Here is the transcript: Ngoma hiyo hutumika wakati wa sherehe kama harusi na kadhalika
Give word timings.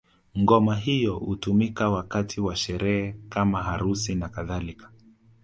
Ngoma 0.39 0.75
hiyo 0.75 1.15
hutumika 1.15 1.89
wakati 1.89 2.41
wa 2.41 2.55
sherehe 2.55 3.15
kama 3.29 3.63
harusi 3.63 4.15
na 4.15 4.29
kadhalika 4.29 4.89